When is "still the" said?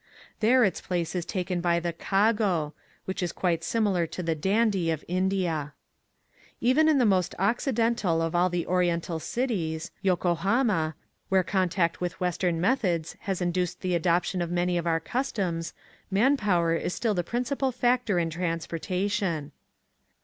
16.95-17.23